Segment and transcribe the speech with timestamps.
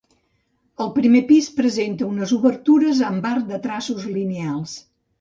[0.85, 4.79] El primer pis presenta unes obertures amb arc de traços lineals.